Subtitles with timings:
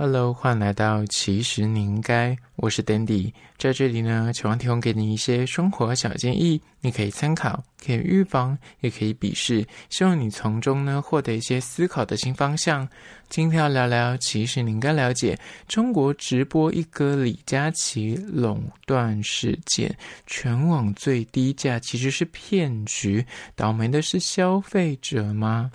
[0.00, 12.88] Hello，欢迎来到其实你应该，我是 Dandy，在这里呢，希望提供给你一些生活小建议，你可以参考，可以预防，也可以鄙视，希望你从中呢获得一些思考的新方向。
[13.28, 15.36] 今天要聊聊，其实你应该了解
[15.66, 19.92] 中国直播一哥李佳琦垄断事件，
[20.28, 23.26] 全网最低价其实是骗局，
[23.56, 25.72] 倒霉的是消费者吗？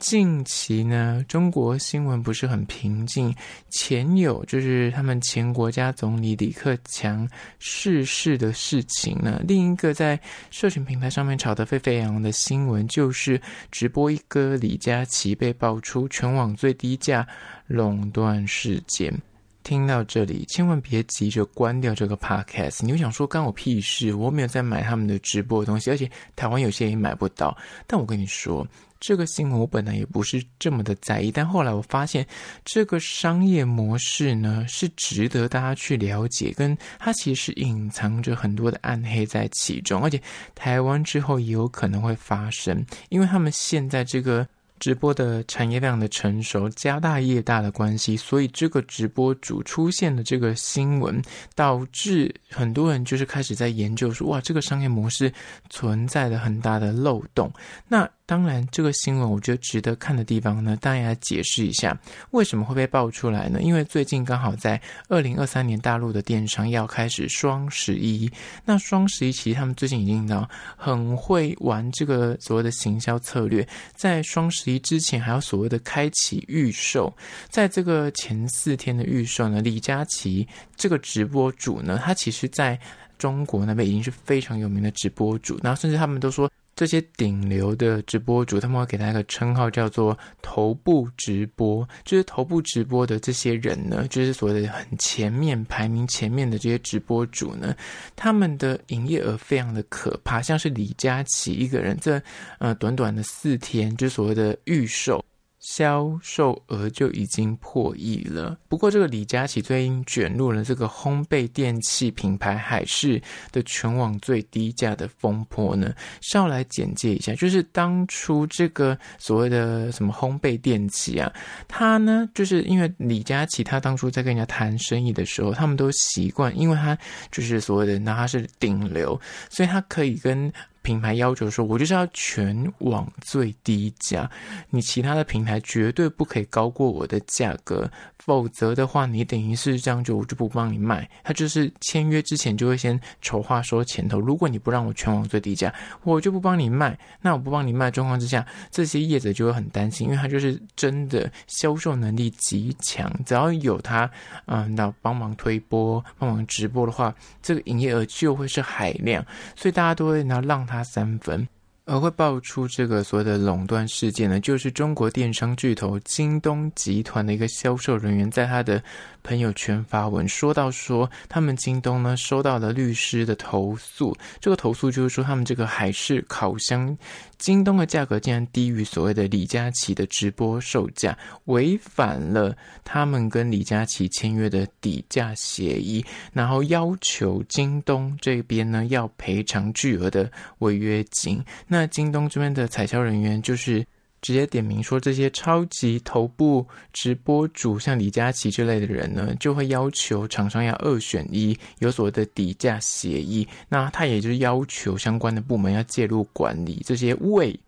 [0.00, 3.32] 近期呢，中国新闻不是很平静。
[3.68, 10.18] 前有就是他们前国家总理李克强逝世的事情呢，另一个在
[10.50, 13.38] 社群平台上面炒得沸沸扬扬的新闻，就是
[13.70, 17.28] 直播一哥李佳琦被爆出全网最低价
[17.66, 19.14] 垄断事件。
[19.62, 22.78] 听到这里，千万别急着关掉这个 podcast。
[22.82, 24.14] 你会想说，关我屁事？
[24.14, 27.54] 我没有在买他们的直播的东西，而且台湾有些也买不到。
[27.86, 28.66] 但我跟你说。
[29.00, 32.24] 这个新闻我本来也不是这么的在意，但后来我发现
[32.64, 40.20] 这个商业模式呢，是值得大家去了解，跟它其实隐藏着很多的暗黑在其中，而且
[40.54, 44.46] 台湾之后也有可能会发生，因为他们现在这个。
[44.78, 51.20] 直播的产业量的成熟，家大业大的关系，所以这个直播主出现的这个新闻，
[51.54, 55.30] 导致很多人就是开始在研究说，哇，这个商业模式
[55.68, 57.52] 存在着很大的漏洞。
[57.88, 61.98] 那当然，这个新闻我觉得值得看的地方呢，大家解释一下
[62.30, 63.60] 为什么会被爆出来呢？
[63.60, 68.30] 因为最近刚好在二零二三年大陆的电商要开始双十一，
[68.64, 77.12] 那双十一其实他们最近已经到很会玩这个所谓的行销策略，在双十一之前还有所谓的开启预售，
[77.48, 82.78] 在这个前四天的预售呢，李佳琦这个直播主呢，他其实在
[83.18, 86.48] 中国那边已经是非常有名的直播主，然后甚至他们都说。
[86.80, 91.86] 这些顶流的直播主，他们会给他一个称号，叫做“头部直播”。
[92.06, 97.76] 就是头部直播的这些人呢，就是所谓的很前面排名前面的这些直播主呢，
[98.16, 100.40] 他们的营业额非常的可怕。
[100.40, 102.18] 像是李佳琦一个人，这
[102.58, 105.22] 呃短短的四天，就是所谓的预售。
[105.60, 108.58] 销售额就已经破亿了。
[108.66, 113.20] 不过，这个李佳琦最近卷入了这个烘焙电器品牌海仕
[113.52, 117.34] 的全网最低价的风波呢，稍来简介一下。
[117.34, 121.30] 就是当初这个所谓的什么烘焙电器啊，
[121.68, 126.96] 他呢，就是因为李佳琦他当初在跟人家谈生意的时候，他们都习惯，因为他
[127.30, 130.50] 就是所谓的，那他是顶流，所以他可以跟。
[130.82, 134.30] 品牌要求说：“我就是要全网最低价，
[134.70, 141.06] 你其他的平台绝对不可以高过我的价格，否则的话，你等于是这样就我就不帮你卖。
[141.22, 146.98] 他就是签约之前就会先丑话说前头，如果你不让我全网最低价，我就不帮你卖。
[147.20, 154.10] 那我不帮你卖状况之下，这些业者就会很担心，因为他就是真的销售能力极强，只要有他，
[154.46, 159.22] 嗯，那帮忙推播、帮忙直播的话，这个营业额就会是海量，
[159.54, 161.48] 所以大家都会拿让。”他三分，
[161.90, 168.80] 而会爆出这个所谓的垄断事件呢，就是中国电商巨头京东集团的一个销售人员在他的。
[169.22, 176.96] 朋友圈发文说到说，他们京东呢收到了律师的投诉，这个投诉就是说他们这个海仕烤箱，
[177.36, 186.02] 京东的价格竟然低于所谓的李佳琦的直播售价，违反了他们跟李佳琦签约的底价协议，
[186.32, 191.44] 然后要求京东这边呢要赔偿巨额的违约金。
[191.68, 193.84] 那那京东这边的采销人员就是。
[194.22, 203.48] 直接点名说，这些超级头部直播主，像李佳琦之类的人呢，就会要求厂商要二选一，有所谓的底价协议。
[203.66, 207.58] 那他也就是要求相关的部门要介入管理这些未。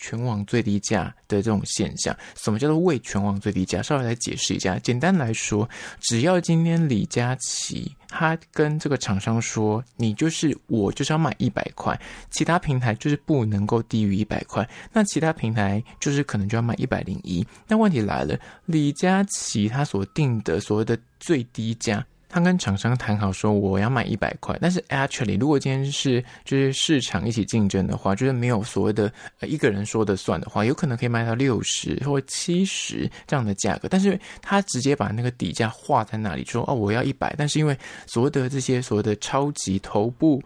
[0.00, 3.82] 全网最低价的这种现象，什么叫做为全网最低价？
[3.82, 4.78] 稍微来解释一下。
[4.78, 5.68] 简单来说，
[6.00, 12.00] 只要今天李佳琦他跟这个厂商说，你就是我就是要卖一百块，
[12.30, 17.46] 其他平台就是不能够低于一百块，那其他平台就是可能就要卖一百零一。
[17.68, 22.04] 那问题来了，李佳琦他所定的所谓的最低价。
[22.30, 40.40] 他跟厂商谈好说，我要卖一百块，但是 actually 如果今天是就是市场一起竞争的话，就是没有所谓的呃一个人说的算的话，有可能可以卖到六十或七十这样的价格，但是他直接把那个底价画在那里说哦，我要一百，但是因为所谓的这些所谓的超级头部。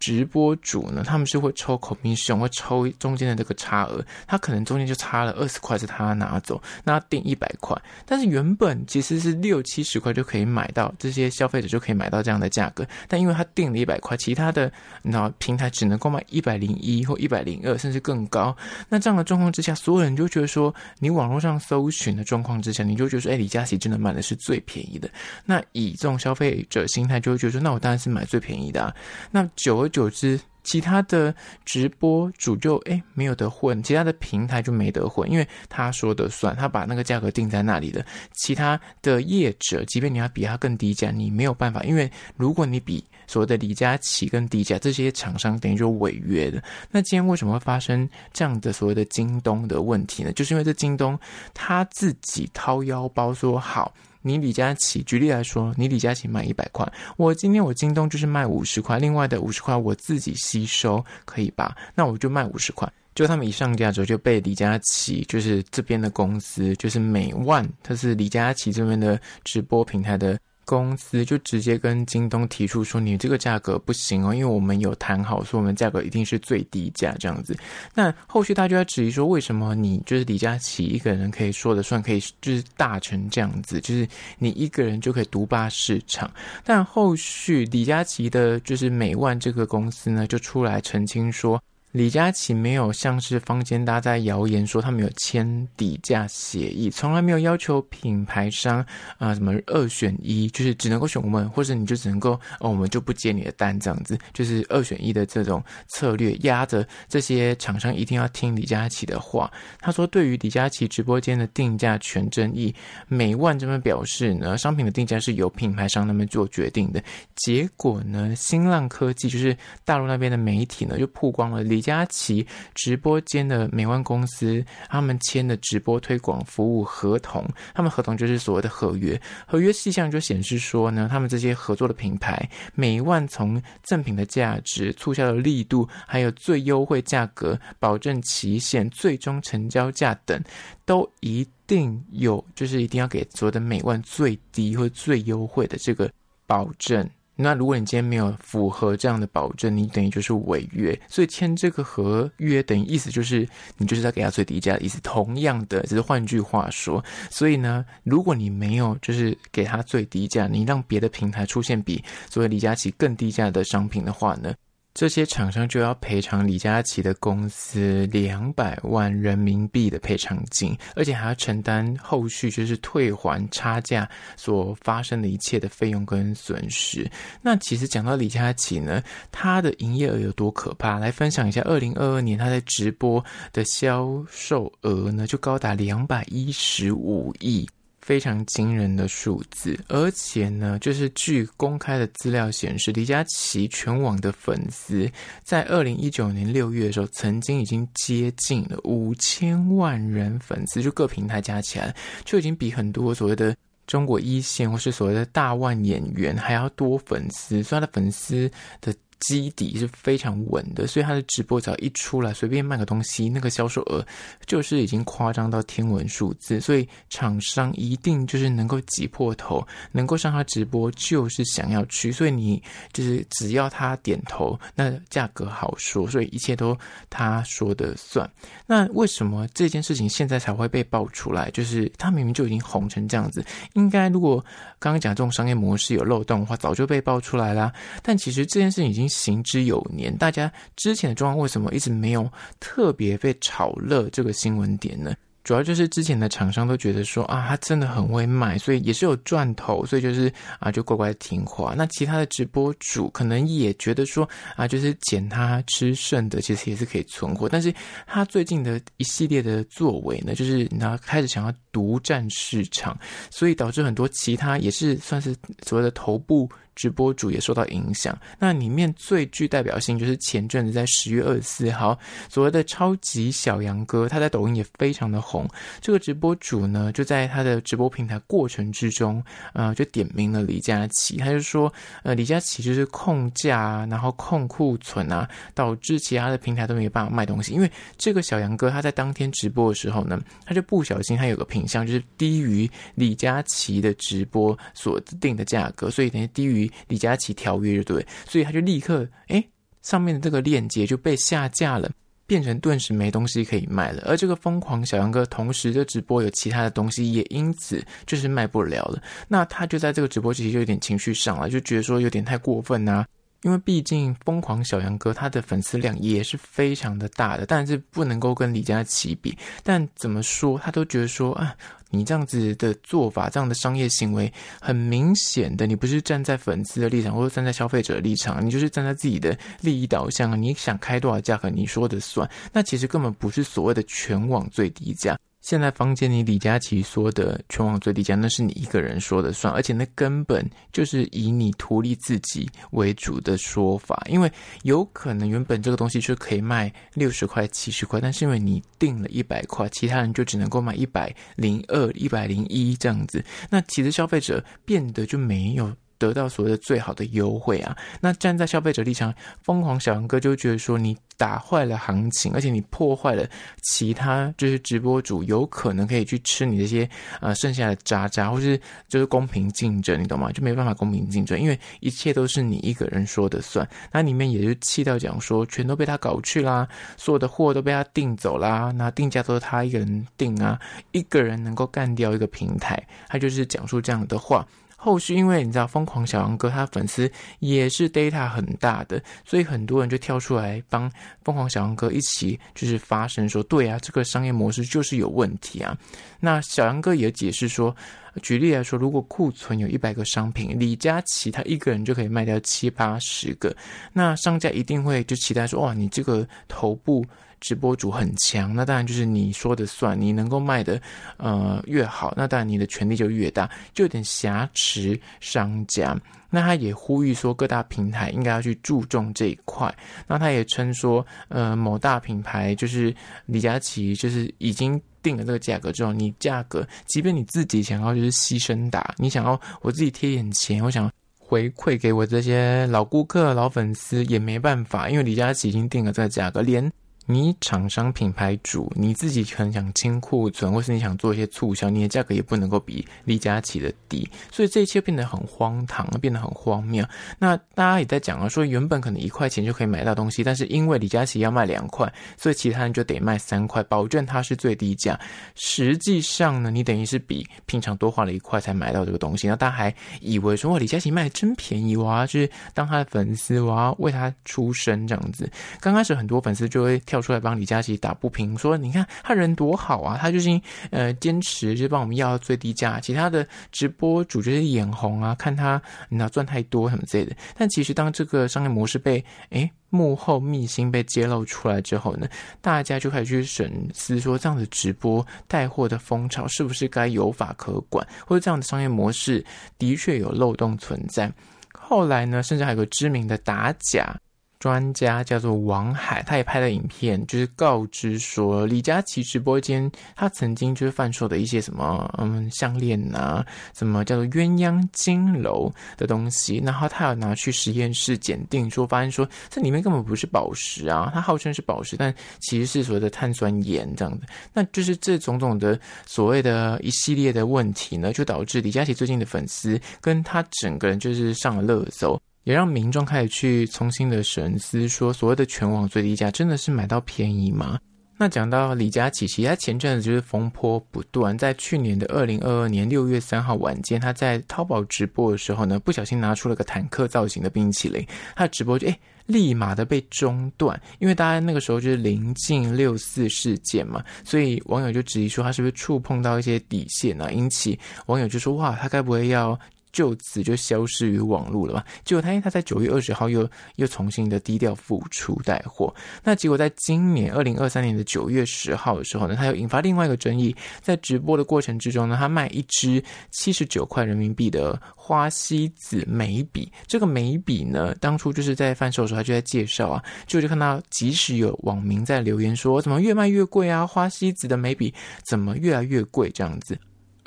[0.00, 18.56] 直播主呢，他们是会抽 commission，会抽中间的这个差额，他可能中间就差了二十块是他拿走，那他定一百块，但是原本其实是六七十块就可以买到，这些消费者就可以买到这样的价格，但因为他定了一百块，其他的那平台只能够卖一百零一或一百零二，甚至更高。
[18.88, 25.10] 那这样的状况之下，所有人就觉得说，你网络上搜寻的状况之下，你就觉得说，哎，李佳琦真的买的是最便宜的。
[25.44, 28.94] 那以这种消费者心态，就会觉得说，那我当然是买最便宜的啊。
[29.30, 31.34] 那久而久之，其他的
[31.64, 38.04] 直播主就诶没有得混，其他的平台就没得混，因为他说的算，他把那个价格定在那里的。
[38.32, 46.62] 其他的业者，即便你要比他更低价，你没有办法，因为如果你比所谓的李佳琦更低价，这些厂商等于就违约的。
[46.90, 50.32] 那今天为什么会发生这样的所谓的京东的问题呢？
[50.32, 51.18] 就是因为这京东
[51.52, 53.92] 他自己掏腰包说好。
[54.22, 56.86] 你李佳琦，举例来说，你李佳琦卖一百块，
[57.16, 61.76] 我今天我京东就是卖五十块，另外的五十块我自己吸收，可以吧？
[61.94, 62.90] 那我就卖五十块。
[63.14, 70.38] 就他们一上架之后，就被李佳琦，就是这边的公司，就是每万，它是李佳琦这边的直播平台的。
[70.70, 77.56] 公司就直接跟京东提出说：“你这个价格不行哦，因为我们有谈好，说我们价格一定是最低价这样子。”
[77.92, 84.06] 那后续大家就要质疑说：“为什么你就是李佳琦一个人可以说了算，可以就是大成这样子，就是
[84.38, 86.30] 你一个人就可以独霸市场？”
[86.62, 91.60] 但后续李佳琦的就是美万这个公司呢，就出来澄清说。
[91.92, 98.84] 李佳琦没有像是坊间大家在谣言说他们有签底价协议，从来没有要求品牌商
[99.18, 109.50] 啊、什么二选一，就是只能够选我们，或者你就只能够哦我们就不接你的单这样子，就是二选一的这种策略压着这些厂商一定要听李佳琦的话。
[109.80, 112.72] 他说，对于李佳琦直播间的定价权争议，
[113.08, 117.02] 美万这边表示呢，商品的定价是由品牌商那边做决定的。
[117.34, 121.79] 结果呢，新浪科技就是大陆那边的媒体呢就曝光了李。
[121.80, 127.42] 李佳琦直播间的美万公司，他们签的直播推广服务合同，
[127.72, 140.38] 他们合同就是所谓的合约，合约细项就显示说呢，他们这些合作的品牌，美万从赠品的价值、促销的力度，还有最优惠价格、保证期限、最终成交价等，
[140.84, 146.12] 都一定有，就是一定要给所谓的美万最低或最优惠的这个
[146.46, 147.08] 保证。
[147.42, 153.48] 那如果你今天没有符合这样的保证，你等于就是违约，所以签这个合约等于意思就是
[153.78, 155.00] 你就是在给他最低价的意思。
[155.02, 164.54] 同样的，只是换句话说，所以呢，如果你没有就是给他最低价，你让别的平台出现比所谓李佳琦更低价的商品的话呢，
[164.92, 177.08] 这些厂商就要赔偿李佳琦的公司两百万人民币的赔偿金，而且还要承担后续就是退还差价所发生的一切的费用跟损失。
[177.40, 180.98] 那其实讲到李佳琦呢，他的营业额有多可怕？
[180.98, 187.66] 来分享一下，二零二二年他在直播的销售额呢，就高达两百一十五亿。
[188.10, 195.08] 非常惊人的数字，而且呢，就是据公开的资料显示，李佳琦全网的粉丝
[195.44, 208.92] 在二零一九年六月的时候，曾经已经接近了五千万人粉丝，就各平台加起来，就已经比很多所谓的中国一线或是所谓的大腕演员还要多粉丝，所以他的粉丝的。
[209.20, 214.04] 基底是非常稳的，所以他的直播只要一出来，随便卖个东西，那个销售额
[214.46, 216.58] 就是已经夸张到天文数字。
[216.58, 222.10] 所以厂商一定就是能够挤破头，能够上他直播，就是想要去。
[222.10, 222.62] 所以你
[222.94, 226.74] 就是只要他点头，那价格好说，所以一切都
[227.10, 228.28] 他说的算。
[228.66, 231.50] 那为什么这件事情现在才会被爆出来？
[231.50, 233.44] 就是他明明就已经红成这样子，
[233.74, 234.42] 应该如果
[234.78, 237.70] 刚刚讲这种商业模式有漏洞的话，早就被爆出来啦。
[238.02, 239.09] 但其实这件事情已经。
[239.10, 242.26] 行之有年，大家之前的状况为什么一直没有
[242.58, 245.14] 特别被炒热这个新闻点呢？
[245.42, 251.74] 主要就是之前的厂商都觉得说啊，他真的很会卖，所以也是有赚头，所以就是啊，就乖乖听话。
[251.74, 257.48] 那其他的直播主可能也觉得说啊，就是捡他吃剩的，其实也是可以存货。
[257.48, 257.74] 但是
[258.06, 262.96] 他最近的一系列的作为呢，就是他开始想要独占市场，
[263.30, 266.48] 所以导致很多其他也是算是所谓的头部。
[266.80, 275.46] 直播主也受到影响，那里面最具代表性就是前阵子在十月二十四号，所谓的超级小杨哥，他在抖音也非常的红。
[275.82, 279.22] 这个直播主呢，就在他的直播平台过程之中，
[279.52, 281.70] 呃，就点名了李佳琦，他就说，
[282.02, 287.52] 呃，李佳琦就是控价啊，然后控库存啊，导致其他的平台都没有办法卖东西。
[287.52, 296.69] 因为这个小杨哥他在当天直播的时候呢，他就不小心他有个品相就是低于李佳琦的直播所定的价格，所以等于低于。
[296.88, 299.44] 李佳琦条约就对，所以他就立刻哎
[299.82, 301.90] 上面的这个链接就被下架了。
[302.26, 309.02] 变成顿时没东西可以卖了，而这个疯狂小杨哥同时的直播有其他的东西，也因此就是卖不了了。
[309.26, 313.04] 那他就在这个直播期就有点情绪上了，就觉得说有点太过分呐、
[313.42, 319.36] 因为毕竟疯狂小杨哥他的粉丝量也是非常的大的，但是不能够跟李佳琦比。
[319.62, 321.54] 但怎么说，他都觉得说啊。
[321.92, 330.40] 你这样子的做法，这样的商业行为，很明显的，你不是站在粉丝的立场，或者站在消费者的立场，你就是站在自己的利益导向。
[330.40, 332.30] 你想开多少价格，你说的算。
[332.52, 335.18] 那其实根本不是所谓的全网最低价。
[335.40, 344.30] 现在房间里李佳琦说的全网最低价，那是你一个人说的算，而且那根本就是以你图利自己为主的说法，因为
[344.62, 355.74] 有可能原本这个东西是可以卖六十块、七十块，但是因为你定了一百块，其他人就只能够买一百零二、一百零一这样子，那其实消费者变得就没有。
[356.00, 357.76] 得到所谓的最好的优惠啊！
[358.00, 363.28] 那站在消费者立场，疯狂小杨哥就觉得说，你打坏了行情，而且你破坏了
[363.60, 366.88] 其他就是直播主有可能可以去吃你这些
[367.20, 370.32] 呃剩下的渣渣，或是就是公平竞争，你懂吗？
[370.32, 373.68] 就没办法公平竞争，因为一切都是你一个人说的算。
[373.92, 376.66] 那里面也就气到讲说，全都被他搞去啦，
[376.96, 380.58] 所有的货都被他订走啦，那定价都是他一个人定啊，
[380.92, 384.46] 一个人能够干掉一个平台，他就是讲出这样的话。
[384.82, 387.10] 后续因为你知道疯狂小杨哥他粉丝
[387.40, 390.90] 也是 data 很大的，所以很多人就跳出来帮
[391.22, 395.76] 疯狂小杨哥一起就是发声说，对啊，这个商业模式就是有问题啊。
[396.18, 397.76] 那小杨哥也解释说，
[398.22, 403.54] 举例来说，如果库存有一百个商品，李佳琦他一个人就可以卖掉七八十个，
[403.92, 407.04] 那商家一定会就期待说，哇，你这个头部。
[407.40, 410.80] 直播主很强，那当然就是你说的算，你能够卖的
[411.16, 415.96] 呃越好，那当然你的权力就越大，就有点挟持商家。
[416.32, 419.74] 那他也呼吁说，各大平台应该要去注重这一块。
[420.06, 422.94] 那他也称说，呃，某大品牌就是
[423.26, 436.70] 李佳琦，就是已经定了这个价格之后，你价格即便你自己想要就是牺牲打，你想要我自己贴点钱，我想回馈给我这些老顾客、老粉丝也没办法，因为李佳琦已经定了这个价格，连。
[437.10, 446.86] 你厂商品牌主，你自己可能想清库存，或是你想做一些促销，你的价格也不能够比李佳琦的低，所以这一切变得很荒唐，变得很荒谬。
[447.18, 454.96] 那大家也在讲啊，说原本可能一块钱就可以买到东西，但是因为李佳琦要卖两块，所以其他人就得卖三块，保证它是最低价。
[455.34, 465.28] 实际上呢，你等于是比平常多花了一块才买到这个东西，那大家还以为说哇，李佳琦卖的真便宜哇，就是当他的粉丝，我要为他出声这样子。
[465.58, 466.99] 刚开始很多粉丝就会跳。
[467.00, 470.28] 出来帮李佳琦打不平，说你看他人多好啊，他就是
[470.70, 477.16] 呃坚持就是帮我们要最低价，其他的直播主就是眼红啊，看他你知道赚太多什么之类的。
[477.36, 482.08] 但其实当这个商业模式被诶幕后秘辛被揭露出来之后呢，
[482.40, 489.24] 大家就开始去审思说，这样的直播带货的风潮是不是该有法可管，或者这样的商业模式
[489.58, 491.12] 的确有漏洞存在。
[491.52, 493.96] 后来呢，甚至还有个知名的打假。
[494.40, 522.00] 专家叫做王海，他也拍了影片，就是告知说李佳琦直播间他曾经就是贩售的一些什么嗯项链啊，什么叫做鸳鸯金楼的东西，然后他有拿去实验室检定说，说发现说这里面根本不是宝石啊，它号称是宝石，但其实是所谓的碳酸盐这样的，那就是这种种的所谓的一系列的问题呢，就导致李佳琦最近的粉丝跟他整个人就是上了热搜。
[522.24, 527.58] 也让民众开始去重新的审思，说所谓的全网最低价真的是买到便宜吗？
[527.96, 537.86] 那讲到李佳琦，其实他前阵子就是风波不断，在去年的二零二二年六月三号晚间，他在淘宝直播的时候呢，不小心拿出了个坦克造型的冰淇淋，
[538.16, 549.38] 他的直播就诶立马的被中断，因为大家那个时候就是临近六四事件嘛，所以网友就质疑说他是不是触碰到一些底线啊，引起网友就说哇，他该不会要。
[549.72, 551.64] 就此就消失于网络了吧？
[551.84, 555.74] 结果他，因他在九月二十号又又重新的低调复出带货。
[556.02, 560.34] 那结果在今年二零二三年的九月十号的时候呢，他又引发另外一个争议。
[560.60, 566.50] 在直播的过程之中呢，他卖一支七十九块人民币的花西子眉笔。
[566.66, 573.66] 这个眉笔呢，当初就是在贩售的时候，他就在介绍啊，就就看到即使有网民在留言说，怎么越卖越贵啊？
[573.66, 574.72] 花西子的眉笔
[575.04, 576.10] 怎么越来越贵？
[576.10, 576.58] 这样子。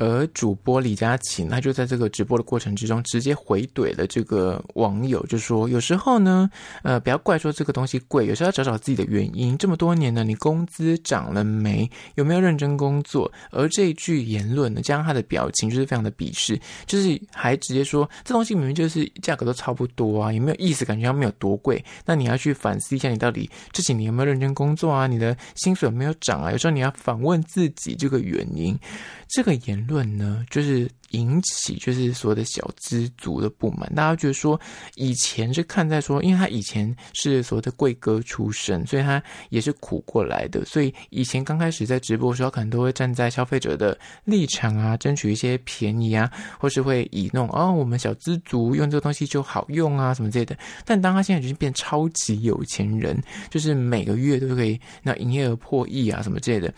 [0.04, 6.50] 而主播李佳琦，他就在这个直播的过程之中，直接回怼了这个网友，就说有时候呢，
[6.84, 9.58] 呃，不要怪说这个东西贵，有时候要找找自己的原因。
[9.58, 11.90] 这么多年呢，你工资涨了没？
[12.16, 13.32] 有没有认真工作？
[13.52, 20.84] 而这一句言论呢，加上他的表情，就是非常的鄙视，就是还直接说这东西明明就是价格都差不多啊，有没有意思？
[20.86, 21.84] 感觉他没有多贵。
[22.06, 25.08] 那你要去反思一下，你到底这几年有没有认真工作啊？
[25.08, 26.52] 你的薪水有没有涨啊？
[26.52, 28.78] 有时候你要反问自己这个原因。
[29.36, 33.88] 这个言论论呢，就是引起就是所有的小资族的不满。
[33.94, 34.60] 大家觉得说，
[34.96, 40.66] 以前是看在说，因为他以前是所谓的贵哥出身，所以他也是苦过来的。
[40.66, 43.96] 所以以前刚开始在直播的时候，可能都会站在消费者的
[44.26, 50.58] 立场啊，争取一些便宜啊，或是会以那种哦，我们小资族用这个东西就好用啊什么之类的。
[50.84, 53.22] 但当他现在已经变超级有钱人，
[53.52, 56.74] 就是每个月都可以那营业额破亿啊什么之类的。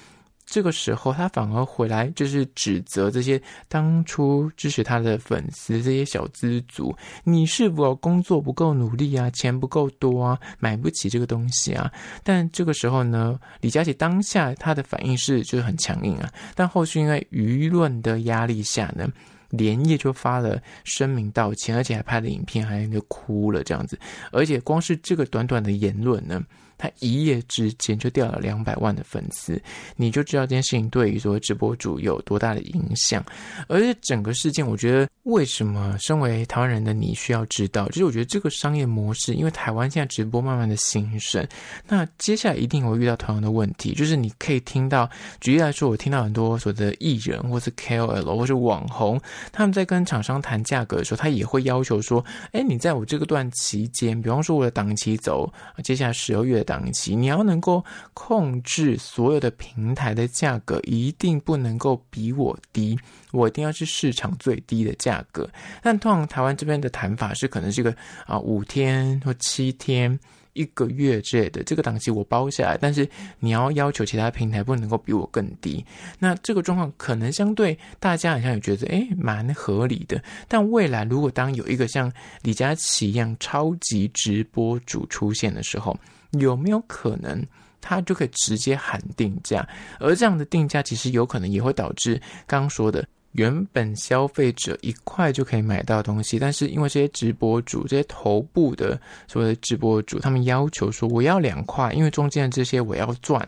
[0.46, 9.30] 这个时候，他反而回来就是指责这些当初支持他的粉丝，这些小资族，你是否工作不够努力啊？
[9.32, 10.40] 钱不够多啊？
[10.60, 11.92] 买不起这个东西啊？
[12.24, 19.10] 但这个时候呢，李佳琦当下他的反应是就是很强硬啊，但后续因为舆论的压力下呢，
[19.50, 23.98] 连夜就发了声明道歉，而且还拍了影片，还就哭了这样子，
[24.32, 26.42] 而且光是这个短短的言论呢。
[26.78, 29.62] 他一夜之间就掉了两百万的粉丝，
[29.96, 33.24] 你就知道这件事情对于说直播主有多大的影响。
[33.68, 41.48] 而且整个事件，我觉得为什么身为台湾人的你需要知道，就是我觉得这个商业模式，因为台湾现在直播慢慢的兴盛，
[41.88, 49.20] 那接下来一定会遇到同样的问题，就是你可以听到，举例来说，我听到很多所谓的艺人或是 KOL 或是网红，
[49.52, 55.52] 他们在跟厂商谈价格的时候，他也会要求说，哎，你在我这个段期间，比方说我的档期走，
[55.84, 56.65] 接下来十二月。
[56.66, 57.82] 档期，你要能够
[58.14, 63.00] 控制所有的平台的价格，一定不能够比我低，
[63.32, 65.50] 我一定要是市场最低的价格。
[65.82, 67.96] 但通常台湾这边的谈法是，可能是个
[68.26, 70.20] 啊五天或七天、
[70.54, 73.08] 一个月之类的，这个档期我包下来，但是
[73.40, 75.86] 你要要求其他平台不能够比我更低。
[76.18, 80.22] 那这个状况可能相对大家好像也觉得诶蛮合理的。
[80.48, 85.96] 但未来如果当有一个像李佳琦一样超级直播主出现的时候，
[86.40, 87.46] 有没有可能，
[87.82, 89.68] 他就可以直接喊定价？
[90.00, 93.08] 而这样的定价，其实有可能也会导致刚刚说的。
[93.36, 103.46] 原本消费者一块就可以买到东西，但是因为这些直播主、这些头部的所谓的直播主，他们要求说我要两块，因为中间的这些我要赚，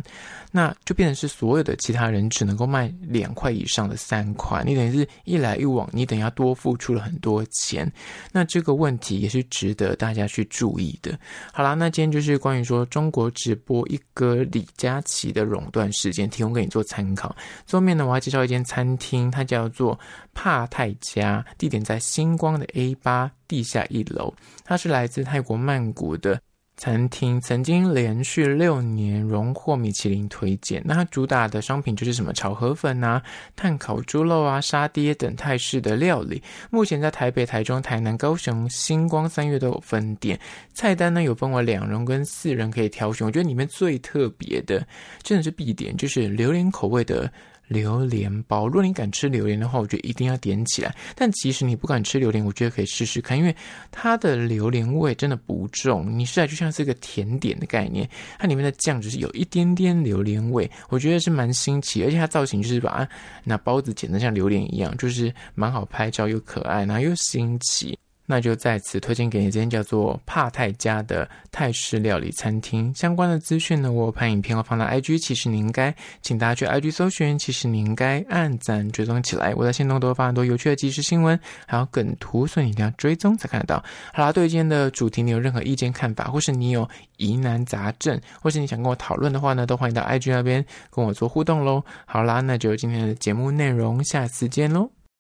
[0.52, 7.90] 那就变成是所有的其他人只能够卖两块以上的三块，你等于是一来一往，你等于要多付出了很多钱，
[8.34, 11.18] 那这个问题也是值得大家去注意的。
[11.54, 17.34] 好啦，那今天就是关于说中国直播一哥李佳琦的垄断事件，提供给你做参考。
[17.66, 19.72] 最后面呢，我要介绍一间餐厅，它叫。
[19.78, 19.98] 做
[20.34, 24.34] 帕泰家，地点在星光的 A 八地下一楼。
[24.66, 26.42] 它是来自泰国曼谷的
[26.76, 30.82] 餐厅，曾经连续六年荣获米其林推荐。
[30.86, 33.22] 那它主打的商品就是什么炒河粉啊、
[33.56, 36.42] 炭烤猪肉啊、沙爹等泰式的料理。
[36.70, 40.40] 目前在台北、台中、台南、高雄、星光三月都有分店。
[40.74, 43.26] 菜单呢有分为两人跟四人可以挑选。
[43.26, 44.86] 我觉得里面最特别的，
[45.24, 47.32] 真的是必点，就是榴莲口味的。
[47.68, 50.96] 榴莲包，如果你敢吃榴莲的话，我觉得一定要点起来。
[51.16, 53.56] 但其实你不敢吃榴莲，我觉得可以试试看，因为
[53.92, 58.10] 它的榴莲味真的不重，你吃起来就像是一个甜点的概念。
[58.40, 63.08] 它里面的酱只是有一点点榴莲味，我觉得是蛮新奇，而且它造型就是把
[63.44, 67.98] 那包子剪得像榴莲一样，就是蛮好拍照又可爱，然后又新奇。
[68.30, 72.94] 那就在此推荐给你，这间叫做帕泰家的泰式料理餐厅。
[72.94, 75.18] 相关的资讯呢，我有拍影片，我放到 IG。
[75.20, 77.40] 其实你应该，请大家去 IG 搜寻。
[77.40, 79.56] 其实你应该按赞追踪起来。
[79.56, 83.82] 我在线动都会发很多有趣的即时新闻，还有梗图，所以你一定要追踪才看得到。
[84.14, 86.86] 好啦，对今天的主题你有任何意见看法，或是你有
[87.16, 91.82] 疑难杂症，或是你想跟我讨论的话呢，都欢迎到 IG 那边跟我做互动喽。
[92.06, 94.97] 好啦，那就今天的节目内容，下次见喽。